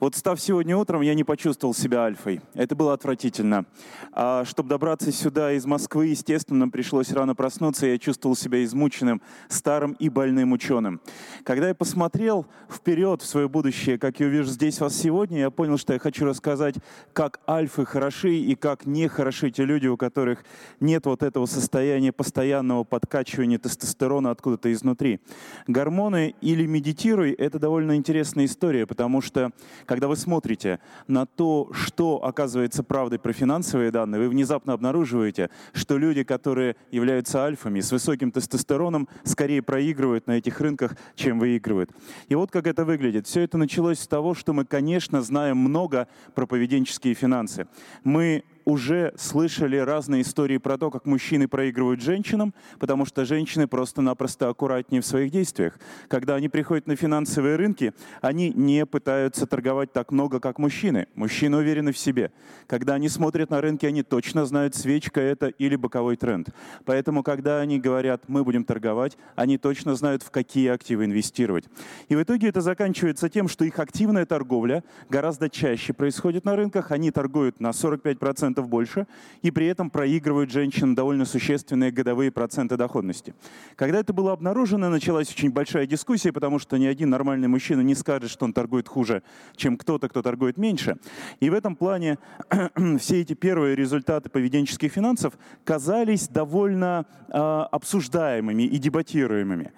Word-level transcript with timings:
Вот 0.00 0.14
став 0.14 0.40
сегодня 0.40 0.76
утром, 0.76 1.02
я 1.02 1.12
не 1.14 1.24
почувствовал 1.24 1.74
себя 1.74 2.04
альфой. 2.04 2.40
Это 2.54 2.76
было 2.76 2.92
отвратительно. 2.92 3.64
А 4.12 4.44
чтобы 4.44 4.68
добраться 4.68 5.10
сюда 5.10 5.52
из 5.54 5.66
Москвы, 5.66 6.06
естественно, 6.06 6.60
нам 6.60 6.70
пришлось 6.70 7.10
рано 7.10 7.34
проснуться, 7.34 7.84
и 7.84 7.90
я 7.90 7.98
чувствовал 7.98 8.36
себя 8.36 8.62
измученным, 8.62 9.20
старым 9.48 9.94
и 9.94 10.08
больным 10.08 10.52
ученым. 10.52 11.00
Когда 11.42 11.66
я 11.66 11.74
посмотрел 11.74 12.46
вперед 12.70 13.22
в 13.22 13.26
свое 13.26 13.48
будущее, 13.48 13.98
как 13.98 14.20
я 14.20 14.26
увижу 14.26 14.50
здесь 14.50 14.78
вас 14.78 14.94
сегодня, 14.94 15.40
я 15.40 15.50
понял, 15.50 15.76
что 15.78 15.94
я 15.94 15.98
хочу 15.98 16.26
рассказать, 16.26 16.76
как 17.12 17.40
альфы 17.48 17.84
хороши 17.84 18.36
и 18.36 18.54
как 18.54 18.86
не 18.86 19.08
хороши 19.08 19.50
те 19.50 19.64
люди, 19.64 19.88
у 19.88 19.96
которых 19.96 20.44
нет 20.78 21.06
вот 21.06 21.24
этого 21.24 21.46
состояния 21.46 22.12
постоянного 22.12 22.84
подкачивания 22.84 23.58
тестостерона 23.58 24.30
откуда-то 24.30 24.72
изнутри. 24.72 25.18
Гормоны 25.66 26.36
или 26.40 26.66
медитируй— 26.66 27.32
это 27.32 27.58
довольно 27.58 27.96
интересная 27.96 28.44
история, 28.44 28.86
потому 28.86 29.20
что 29.20 29.50
когда 29.88 30.06
вы 30.06 30.16
смотрите 30.16 30.80
на 31.06 31.24
то, 31.24 31.70
что 31.72 32.22
оказывается 32.22 32.82
правдой 32.82 33.18
про 33.18 33.32
финансовые 33.32 33.90
данные, 33.90 34.20
вы 34.20 34.28
внезапно 34.28 34.74
обнаруживаете, 34.74 35.48
что 35.72 35.96
люди, 35.96 36.24
которые 36.24 36.76
являются 36.90 37.42
альфами 37.42 37.80
с 37.80 37.90
высоким 37.90 38.30
тестостероном, 38.30 39.08
скорее 39.24 39.62
проигрывают 39.62 40.26
на 40.26 40.32
этих 40.32 40.60
рынках, 40.60 40.94
чем 41.16 41.38
выигрывают. 41.38 41.90
И 42.28 42.34
вот 42.34 42.50
как 42.50 42.66
это 42.66 42.84
выглядит. 42.84 43.26
Все 43.26 43.40
это 43.40 43.56
началось 43.56 44.00
с 44.00 44.06
того, 44.06 44.34
что 44.34 44.52
мы, 44.52 44.66
конечно, 44.66 45.22
знаем 45.22 45.56
много 45.56 46.06
про 46.34 46.46
поведенческие 46.46 47.14
финансы. 47.14 47.66
Мы 48.04 48.44
уже 48.68 49.14
слышали 49.16 49.78
разные 49.78 50.20
истории 50.20 50.58
про 50.58 50.76
то, 50.76 50.90
как 50.90 51.06
мужчины 51.06 51.48
проигрывают 51.48 52.02
женщинам, 52.02 52.52
потому 52.78 53.06
что 53.06 53.24
женщины 53.24 53.66
просто-напросто 53.66 54.50
аккуратнее 54.50 55.00
в 55.00 55.06
своих 55.06 55.30
действиях. 55.32 55.78
Когда 56.08 56.34
они 56.34 56.50
приходят 56.50 56.86
на 56.86 56.94
финансовые 56.94 57.56
рынки, 57.56 57.94
они 58.20 58.50
не 58.50 58.84
пытаются 58.84 59.46
торговать 59.46 59.94
так 59.94 60.12
много, 60.12 60.38
как 60.38 60.58
мужчины. 60.58 61.06
Мужчины 61.14 61.56
уверены 61.56 61.92
в 61.92 61.98
себе. 61.98 62.30
Когда 62.66 62.92
они 62.92 63.08
смотрят 63.08 63.48
на 63.48 63.62
рынки, 63.62 63.86
они 63.86 64.02
точно 64.02 64.44
знают, 64.44 64.74
свечка 64.74 65.18
это 65.18 65.46
или 65.46 65.74
боковой 65.74 66.16
тренд. 66.16 66.50
Поэтому, 66.84 67.22
когда 67.22 67.60
они 67.60 67.80
говорят, 67.80 68.24
мы 68.28 68.44
будем 68.44 68.64
торговать, 68.64 69.16
они 69.34 69.56
точно 69.56 69.94
знают, 69.94 70.22
в 70.22 70.30
какие 70.30 70.68
активы 70.68 71.06
инвестировать. 71.06 71.64
И 72.10 72.16
в 72.16 72.22
итоге 72.22 72.48
это 72.48 72.60
заканчивается 72.60 73.30
тем, 73.30 73.48
что 73.48 73.64
их 73.64 73.78
активная 73.78 74.26
торговля 74.26 74.84
гораздо 75.08 75.48
чаще 75.48 75.94
происходит 75.94 76.44
на 76.44 76.54
рынках. 76.54 76.90
Они 76.90 77.10
торгуют 77.10 77.60
на 77.60 77.70
45% 77.70 78.57
10% 78.58 78.66
больше, 78.66 79.06
и 79.42 79.50
при 79.50 79.66
этом 79.66 79.90
проигрывают 79.90 80.50
женщинам 80.50 80.94
довольно 80.94 81.24
существенные 81.24 81.90
годовые 81.90 82.30
проценты 82.30 82.76
доходности. 82.76 83.34
Когда 83.76 84.00
это 84.00 84.12
было 84.12 84.32
обнаружено, 84.32 84.88
началась 84.88 85.30
очень 85.30 85.50
большая 85.50 85.86
дискуссия, 85.86 86.32
потому 86.32 86.58
что 86.58 86.76
ни 86.76 86.86
один 86.86 87.10
нормальный 87.10 87.48
мужчина 87.48 87.80
не 87.80 87.94
скажет, 87.94 88.30
что 88.30 88.44
он 88.44 88.52
торгует 88.52 88.88
хуже, 88.88 89.22
чем 89.56 89.76
кто-то, 89.76 90.08
кто 90.08 90.22
торгует 90.22 90.56
меньше. 90.56 90.96
И 91.40 91.50
в 91.50 91.54
этом 91.54 91.76
плане 91.76 92.18
все 92.98 93.20
эти 93.20 93.34
первые 93.34 93.76
результаты 93.76 94.28
поведенческих 94.28 94.92
финансов 94.92 95.38
казались 95.64 96.28
довольно 96.28 97.06
э, 97.28 97.32
обсуждаемыми 97.38 98.62
и 98.62 98.78
дебатируемыми. 98.78 99.72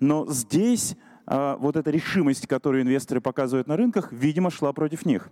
Но 0.00 0.26
здесь 0.26 0.96
а, 1.26 1.56
вот 1.56 1.76
эта 1.76 1.90
решимость, 1.90 2.46
которую 2.46 2.82
инвесторы 2.82 3.20
показывают 3.20 3.66
на 3.66 3.76
рынках, 3.76 4.12
видимо, 4.12 4.50
шла 4.50 4.72
против 4.72 5.04
них. 5.04 5.28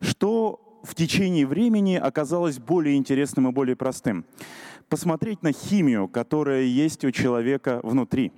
Что 0.00 0.37
в 0.82 0.94
течение 0.94 1.46
времени 1.46 1.96
оказалось 1.96 2.58
более 2.58 2.96
интересным 2.96 3.48
и 3.48 3.52
более 3.52 3.76
простым. 3.76 4.24
Посмотреть 4.88 5.42
на 5.42 5.52
химию, 5.52 6.08
которая 6.08 6.62
есть 6.62 7.04
у 7.04 7.10
человека 7.10 7.80
внутри. 7.82 8.32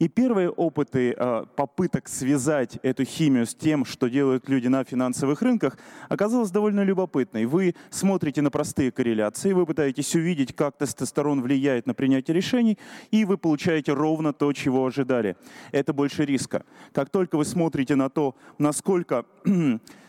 И 0.00 0.08
первые 0.08 0.50
опыты 0.50 1.14
э, 1.16 1.44
попыток 1.54 2.08
связать 2.08 2.78
эту 2.82 3.04
химию 3.04 3.46
с 3.46 3.54
тем, 3.54 3.84
что 3.84 4.08
делают 4.08 4.48
люди 4.48 4.66
на 4.66 4.82
финансовых 4.82 5.40
рынках, 5.40 5.78
оказалось 6.08 6.50
довольно 6.50 6.82
любопытной. 6.82 7.46
Вы 7.46 7.74
смотрите 7.90 8.42
на 8.42 8.50
простые 8.50 8.90
корреляции, 8.90 9.52
вы 9.52 9.66
пытаетесь 9.66 10.14
увидеть, 10.16 10.54
как 10.54 10.76
тестостерон 10.76 11.42
влияет 11.42 11.86
на 11.86 11.94
принятие 11.94 12.34
решений, 12.34 12.76
и 13.12 13.24
вы 13.24 13.38
получаете 13.38 13.92
ровно 13.92 14.32
то, 14.32 14.52
чего 14.52 14.84
ожидали. 14.84 15.36
Это 15.70 15.92
больше 15.92 16.24
риска. 16.24 16.64
Как 16.92 17.10
только 17.10 17.36
вы 17.36 17.44
смотрите 17.44 17.94
на 17.94 18.10
то, 18.10 18.34
насколько 18.58 19.24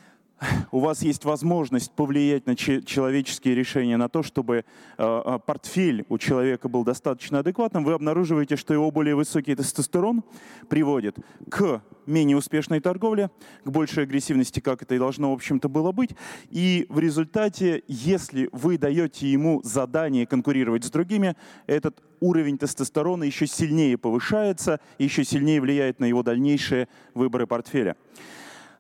у 0.72 0.80
вас 0.80 1.02
есть 1.02 1.26
возможность 1.26 1.92
повлиять 1.92 2.46
на 2.46 2.56
человеческие 2.56 3.56
решения, 3.56 3.98
на 3.98 4.10
то, 4.10 4.24
чтобы 4.24 4.58
э, 4.58 4.64
э, 4.98 5.40
портфель 5.46 6.06
у 6.10 6.18
человека 6.18 6.68
был 6.68 6.84
достаточно 6.84 7.40
адекватным, 7.40 7.84
вы 7.84 7.94
обнаруживаете, 7.94 8.56
что 8.56 8.74
его 8.74 8.92
более 8.92 9.16
высокий 9.16 9.56
тестостерон 9.56 10.24
приводит 10.70 11.18
к 11.50 11.82
менее 12.06 12.38
успешной 12.38 12.80
торговле, 12.82 13.32
к 13.64 13.70
большей 13.70 14.04
агрессивности, 14.04 14.60
как 14.60 14.82
это 14.82 14.96
и 14.96 15.00
должно, 15.00 15.32
в 15.32 15.36
общем-то, 15.36 15.70
было 15.70 15.92
быть. 15.92 16.12
И 16.50 16.86
в 16.90 17.00
результате, 17.00 17.84
если 17.88 18.50
вы 18.52 18.78
даете 18.78 19.28
ему 19.28 19.62
задание 19.64 20.26
конкурировать 20.26 20.84
с 20.84 20.90
другими, 20.90 21.36
этот 21.66 22.04
уровень 22.20 22.58
тестостерона 22.58 23.24
еще 23.24 23.48
сильнее 23.48 23.98
повышается, 23.98 24.80
еще 24.98 25.24
сильнее 25.24 25.62
влияет 25.62 26.00
на 26.00 26.06
его 26.06 26.24
дальнейшие 26.24 26.88
выборы 27.14 27.48
портфеля. 27.48 27.96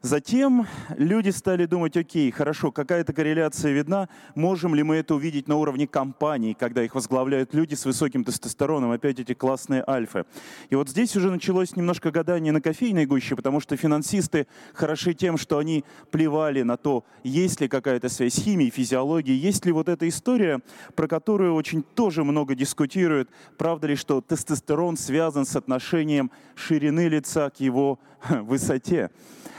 Затем 0.05 0.67
люди 0.99 1.29
стали 1.29 1.65
думать, 1.65 1.97
окей, 1.97 2.29
хорошо, 2.29 2.71
какая-то 2.71 3.11
корреляция 3.11 3.71
видна, 3.71 4.07
можем 4.35 4.75
ли 4.75 4.83
мы 4.83 4.97
это 4.97 5.15
увидеть 5.15 5.47
на 5.47 5.55
уровне 5.55 5.87
компаний, 5.87 6.53
когда 6.53 6.83
их 6.83 6.93
возглавляют 6.93 7.55
люди 7.55 7.73
с 7.73 7.85
высоким 7.85 8.23
тестостероном, 8.23 8.91
опять 8.91 9.19
эти 9.19 9.33
классные 9.33 9.83
альфы. 9.87 10.25
И 10.69 10.75
вот 10.75 10.89
здесь 10.89 11.15
уже 11.15 11.31
началось 11.31 11.75
немножко 11.75 12.11
гадание 12.11 12.53
на 12.53 12.61
кофейной 12.61 13.07
гуще, 13.07 13.35
потому 13.35 13.59
что 13.59 13.75
финансисты 13.77 14.45
хороши 14.75 15.15
тем, 15.15 15.39
что 15.39 15.57
они 15.57 15.83
плевали 16.11 16.61
на 16.61 16.77
то, 16.77 17.03
есть 17.23 17.59
ли 17.59 17.67
какая-то 17.67 18.07
связь 18.07 18.35
химии, 18.35 18.69
физиологии, 18.69 19.33
есть 19.33 19.65
ли 19.65 19.71
вот 19.71 19.89
эта 19.89 20.07
история, 20.07 20.61
про 20.93 21.07
которую 21.07 21.55
очень 21.55 21.81
тоже 21.81 22.23
много 22.23 22.53
дискутируют, 22.53 23.31
правда 23.57 23.87
ли, 23.87 23.95
что 23.95 24.21
тестостерон 24.21 24.97
связан 24.97 25.47
с 25.47 25.55
отношением 25.55 26.29
ширины 26.53 27.07
лица 27.07 27.49
к 27.49 27.59
его 27.59 27.97
высоте. 28.41 29.09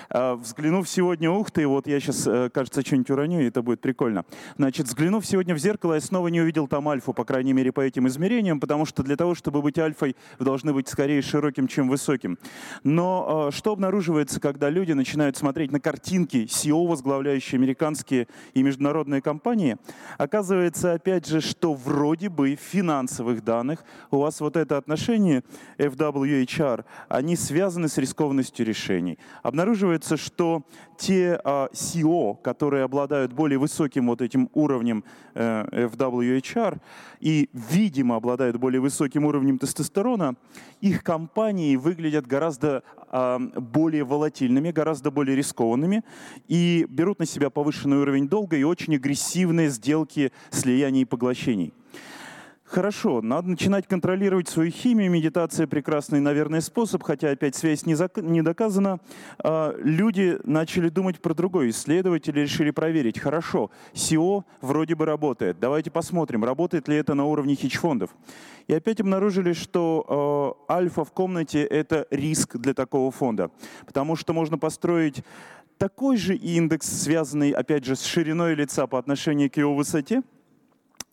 А, 0.08 0.36
взглянув 0.36 0.88
сегодня, 0.88 1.30
ух 1.30 1.50
ты, 1.50 1.66
вот 1.66 1.86
я 1.86 1.98
сейчас, 2.00 2.26
э, 2.26 2.48
кажется, 2.52 2.82
что-нибудь 2.82 3.10
уроню, 3.10 3.40
и 3.40 3.48
это 3.48 3.62
будет 3.62 3.80
прикольно. 3.80 4.24
Значит, 4.56 4.86
взглянув 4.86 5.26
сегодня 5.26 5.54
в 5.54 5.58
зеркало, 5.58 5.94
я 5.94 6.00
снова 6.00 6.28
не 6.28 6.40
увидел 6.40 6.68
там 6.68 6.88
альфу, 6.88 7.12
по 7.12 7.24
крайней 7.24 7.52
мере, 7.52 7.72
по 7.72 7.80
этим 7.80 8.06
измерениям, 8.06 8.60
потому 8.60 8.86
что 8.86 9.02
для 9.02 9.16
того, 9.16 9.34
чтобы 9.34 9.62
быть 9.62 9.78
альфой, 9.78 10.16
вы 10.38 10.44
должны 10.44 10.72
быть 10.72 10.88
скорее 10.88 11.22
широким, 11.22 11.66
чем 11.66 11.88
высоким. 11.88 12.38
Но 12.84 13.48
а, 13.48 13.52
что 13.52 13.72
обнаруживается, 13.72 14.40
когда 14.40 14.70
люди 14.70 14.92
начинают 14.92 15.36
смотреть 15.36 15.72
на 15.72 15.80
картинки 15.80 16.44
CEO, 16.44 16.86
возглавляющие 16.86 17.58
американские 17.58 18.28
и 18.54 18.62
международные 18.62 19.20
компании? 19.20 19.76
Оказывается, 20.18 20.92
опять 20.92 21.26
же, 21.26 21.40
что 21.40 21.74
вроде 21.74 22.28
бы 22.28 22.56
в 22.56 22.60
финансовых 22.60 23.42
данных 23.42 23.84
у 24.10 24.18
вас 24.18 24.40
вот 24.40 24.56
это 24.56 24.76
отношение 24.76 25.42
FWHR, 25.78 26.84
они 27.08 27.36
связаны 27.36 27.88
с 27.88 27.98
рискованностью 27.98 28.55
решений. 28.64 29.18
Обнаруживается 29.42 30.16
что 30.16 30.62
те 30.98 31.38
а, 31.44 31.68
CEO, 31.72 32.36
которые 32.42 32.84
обладают 32.84 33.32
более 33.32 33.58
высоким 33.58 34.06
вот 34.06 34.22
этим 34.22 34.48
уровнем 34.54 35.04
э, 35.34 35.86
FWHR 35.88 36.78
и, 37.20 37.50
видимо, 37.52 38.16
обладают 38.16 38.56
более 38.56 38.80
высоким 38.80 39.24
уровнем 39.26 39.58
тестостерона, 39.58 40.36
их 40.80 41.02
компании 41.02 41.76
выглядят 41.76 42.26
гораздо 42.26 42.82
а, 43.08 43.38
более 43.38 44.04
волатильными, 44.04 44.70
гораздо 44.70 45.10
более 45.10 45.36
рискованными 45.36 46.02
и 46.48 46.86
берут 46.88 47.18
на 47.18 47.26
себя 47.26 47.50
повышенный 47.50 47.98
уровень 47.98 48.28
долга 48.28 48.56
и 48.56 48.62
очень 48.62 48.96
агрессивные 48.96 49.68
сделки 49.68 50.32
слияний 50.50 51.02
и 51.02 51.04
поглощений. 51.04 51.72
Хорошо, 52.68 53.22
надо 53.22 53.48
начинать 53.48 53.86
контролировать 53.86 54.48
свою 54.48 54.72
химию. 54.72 55.08
Медитация 55.08 55.68
прекрасный, 55.68 56.18
наверное, 56.18 56.60
способ, 56.60 57.00
хотя 57.04 57.30
опять 57.30 57.54
связь 57.54 57.86
не, 57.86 57.94
зак- 57.94 58.20
не 58.20 58.42
доказана. 58.42 58.98
А, 59.38 59.72
люди 59.78 60.36
начали 60.42 60.88
думать 60.88 61.20
про 61.20 61.32
другое. 61.32 61.70
Исследователи 61.70 62.40
решили 62.40 62.72
проверить. 62.72 63.20
Хорошо, 63.20 63.70
SEO 63.94 64.42
вроде 64.60 64.96
бы 64.96 65.04
работает. 65.04 65.60
Давайте 65.60 65.92
посмотрим, 65.92 66.44
работает 66.44 66.88
ли 66.88 66.96
это 66.96 67.14
на 67.14 67.24
уровне 67.24 67.54
хедж-фондов. 67.54 68.10
И 68.66 68.74
опять 68.74 69.00
обнаружили, 69.00 69.52
что 69.52 70.58
э, 70.68 70.72
альфа 70.72 71.04
в 71.04 71.12
комнате— 71.12 71.62
это 71.64 72.08
риск 72.10 72.56
для 72.56 72.74
такого 72.74 73.12
фонда. 73.12 73.52
Потому 73.86 74.16
что 74.16 74.32
можно 74.32 74.58
построить 74.58 75.22
такой 75.78 76.16
же 76.16 76.34
индекс, 76.34 76.88
связанный, 77.04 77.52
опять 77.52 77.84
же, 77.84 77.94
с 77.94 78.02
шириной 78.02 78.56
лица 78.56 78.88
по 78.88 78.98
отношению 78.98 79.52
к 79.52 79.56
его 79.56 79.76
высоте— 79.76 80.22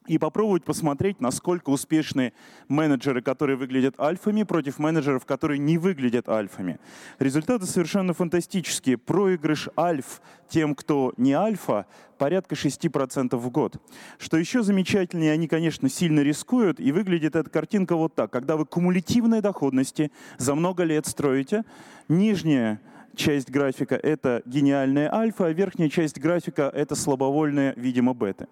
и 0.08 0.18
попробовать 0.18 0.64
посмотреть, 0.64 1.22
насколько 1.22 1.70
успешны 1.70 2.34
менеджеры, 2.68 3.22
которые 3.22 3.58
выглядят 3.58 4.00
альфами, 4.00 4.44
против 4.44 4.80
менеджеров, 4.80 5.26
которые 5.26 5.60
не 5.60 5.78
выглядят 5.78 6.30
альфами. 6.30 6.80
Результаты 7.20 7.66
совершенно 7.66 8.14
фантастические. 8.14 8.98
Проигрыш 8.98 9.70
альф 9.78 10.22
тем, 10.50 10.76
кто 10.76 11.14
не 11.18 11.34
альфа, 11.34 11.86
порядка 12.18 12.56
6% 12.56 13.36
в 13.36 13.50
год. 13.50 13.82
Что 14.18 14.38
еще 14.38 14.64
замечательнее, 14.64 15.32
они, 15.32 15.48
конечно, 15.48 15.90
сильно 15.90 16.22
рискуют, 16.22 16.80
и 16.80 16.92
выглядит 16.92 17.36
эта 17.36 17.50
картинка 17.50 17.96
вот 17.96 18.16
так. 18.16 18.32
Когда 18.32 18.56
вы 18.56 18.66
кумулятивной 18.66 19.42
доходности 19.42 20.12
за 20.38 20.56
много 20.56 20.84
лет 20.84 21.06
строите, 21.08 21.64
нижняя 22.08 22.82
часть 23.16 23.50
графика— 23.50 23.96
это 24.04 24.42
гениальная 24.46 25.14
альфа, 25.14 25.48
а 25.48 25.52
верхняя 25.52 25.90
часть 25.90 26.20
графика— 26.20 26.72
это 26.74 26.96
слабовольная, 26.96 27.74
видимо, 27.76 28.14
бета. 28.14 28.48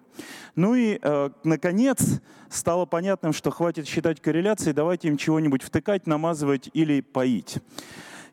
Ну 0.54 0.74
и, 0.74 0.98
э, 1.02 1.30
наконец, 1.44 2.20
стало 2.48 2.86
понятным, 2.86 3.32
что 3.32 3.50
хватит 3.50 3.86
считать 3.86 4.20
корреляции, 4.20 4.72
давайте 4.72 5.08
им 5.08 5.16
чего-нибудь 5.16 5.62
втыкать, 5.62 6.06
намазывать 6.06 6.70
или 6.72 7.00
поить. 7.00 7.58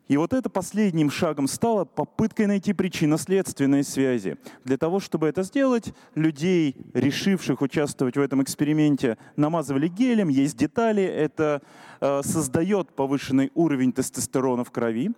И 0.10 0.18
вот 0.18 0.34
это 0.34 0.50
последним 0.50 1.12
шагом 1.12 1.48
стало 1.48 1.86
попыткой 1.86 2.48
найти 2.48 2.74
причинно-следственные 2.74 3.84
связи. 3.84 4.38
Для 4.66 4.76
того, 4.76 5.00
чтобы 5.00 5.28
это 5.28 5.44
сделать, 5.44 5.94
людей, 6.16 6.76
решивших 6.96 7.62
участвовать 7.62 8.18
в 8.18 8.20
этом 8.20 8.42
эксперименте, 8.42 9.20
намазывали 9.36 9.88
гелем, 9.88 10.30
есть 10.30 10.58
детали, 10.58 11.04
это 11.04 11.62
э, 12.02 12.22
создает 12.24 12.92
повышенный 12.96 13.52
уровень 13.54 13.94
тестостерона 13.94 14.64
в 14.64 14.72
крови. 14.72 15.12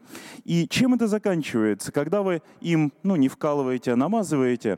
И 0.44 0.68
чем 0.68 0.94
это 0.94 1.08
заканчивается? 1.08 1.94
Когда 1.94 2.22
вы 2.22 2.42
им 2.60 2.92
ну, 3.02 3.16
не 3.16 3.30
вкалываете, 3.30 3.94
а 3.94 3.96
намазываете, 3.96 4.78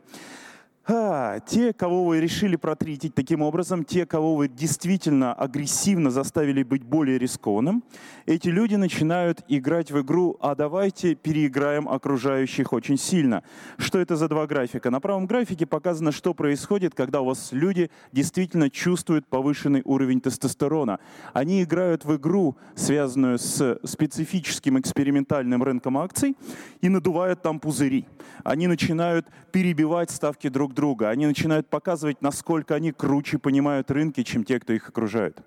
а, 0.86 1.40
те, 1.40 1.72
кого 1.72 2.04
вы 2.04 2.20
решили 2.20 2.58
протритить 2.58 3.16
таким 3.16 3.42
образом, 3.42 3.86
те, 3.86 4.06
кого 4.06 4.36
вы 4.36 4.50
действительно 4.50 5.34
агрессивно 5.34 6.12
заставили 6.12 6.62
быть 6.64 6.84
более 6.84 7.18
рискованным, 7.18 7.84
эти 8.26 8.50
люди 8.50 8.76
начинают 8.76 9.46
играть 9.48 9.92
в 9.92 10.02
игру 10.02 10.38
«а 10.42 10.56
давайте 10.56 11.16
переиграем 11.16 11.88
окружающих 11.88 12.74
очень 12.74 12.98
сильно». 12.98 13.44
Что 13.78 13.98
это 14.00 14.18
за 14.18 14.28
два 14.28 14.46
графика? 14.46 14.90
На 14.90 15.00
правом 15.00 15.26
графике 15.26 15.66
показано, 15.66 16.12
что 16.12 16.34
происходит, 16.34 16.94
когда 16.96 17.22
у 17.22 17.26
вас 17.26 17.54
люди 17.54 17.90
действительно 18.12 18.70
чувствуют 18.70 19.26
повышенный 19.28 19.84
уровень 19.86 20.20
тестостерона. 20.20 21.00
Они 21.32 21.64
играют 21.64 22.04
в 22.04 22.16
игру, 22.18 22.58
связанную 22.76 23.40
с 23.40 23.80
специфическим 23.86 24.78
экспериментальным 24.78 25.64
рынком 25.64 25.98
акций, 25.98 26.36
и 26.82 26.90
надувают 26.90 27.42
там 27.42 27.62
пузыри. 27.62 28.06
Они 28.44 28.68
начинают 28.68 29.28
перебивать 29.54 30.12
ставки 30.12 30.50
друг 30.50 30.73
друга. 30.74 31.10
Они 31.10 31.26
начинают 31.26 31.70
показывать, 31.70 32.22
насколько 32.22 32.76
они 32.76 32.92
круче 32.92 33.38
понимают 33.38 33.92
рынки, 33.92 34.24
чем 34.24 34.44
те, 34.44 34.60
кто 34.60 34.74
их 34.74 34.90
окружают. 34.90 35.42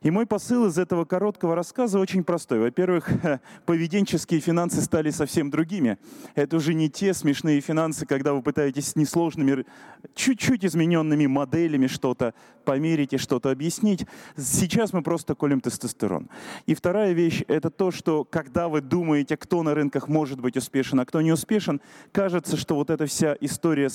И 0.00 0.10
мой 0.10 0.26
посыл 0.26 0.66
из 0.66 0.78
этого 0.78 1.04
короткого 1.04 1.56
рассказа 1.56 1.98
очень 1.98 2.22
простой. 2.22 2.60
Во-первых, 2.60 3.10
поведенческие 3.66 4.40
финансы 4.40 4.80
стали 4.80 5.10
совсем 5.10 5.50
другими. 5.50 5.98
Это 6.36 6.56
уже 6.56 6.74
не 6.74 6.88
те 6.88 7.12
смешные 7.14 7.60
финансы, 7.60 8.06
когда 8.06 8.32
вы 8.32 8.42
пытаетесь 8.42 8.88
с 8.88 8.96
несложными, 8.96 9.66
чуть-чуть 10.14 10.64
измененными 10.64 11.26
моделями 11.26 11.88
что-то 11.88 12.34
померить 12.64 13.12
и 13.14 13.18
что-то 13.18 13.50
объяснить. 13.50 14.06
Сейчас 14.36 14.92
мы 14.92 15.02
просто 15.02 15.34
колем 15.34 15.60
тестостерон. 15.60 16.28
И 16.66 16.74
вторая 16.74 17.12
вещь— 17.12 17.42
это 17.48 17.70
то, 17.70 17.90
что 17.90 18.24
когда 18.24 18.68
вы 18.68 18.80
думаете, 18.80 19.36
кто 19.36 19.62
на 19.62 19.74
рынках 19.74 20.06
может 20.06 20.40
быть 20.40 20.56
успешен, 20.56 21.00
а 21.00 21.06
кто 21.06 21.20
не 21.22 21.32
успешен, 21.32 21.80
кажется, 22.12 22.56
что 22.56 22.76
вот 22.76 22.90
эта 22.90 23.06
вся 23.06 23.36
история 23.40 23.90
с 23.90 23.94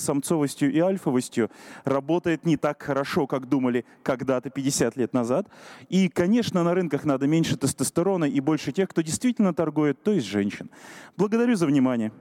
самцовостью 0.54 0.72
и 0.72 0.78
альфовостью 0.78 1.50
работает 1.84 2.46
не 2.46 2.56
так 2.56 2.82
хорошо, 2.82 3.26
как 3.26 3.48
думали 3.48 3.84
когда-то 4.02 4.50
50 4.50 4.96
лет 4.96 5.12
назад. 5.12 5.46
И, 5.88 6.08
конечно, 6.08 6.62
на 6.62 6.74
рынках 6.74 7.04
надо 7.04 7.26
меньше 7.26 7.56
тестостерона 7.56 8.24
и 8.24 8.40
больше 8.40 8.72
тех, 8.72 8.88
кто 8.88 9.02
действительно 9.02 9.52
торгует, 9.52 10.02
то 10.02 10.12
есть 10.12 10.26
женщин. 10.26 10.70
Благодарю 11.16 11.56
за 11.56 11.66
внимание. 11.66 12.12